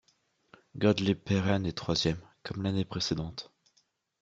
[0.79, 3.53] Gottlieb Perren est troisième, comme l'année précédente.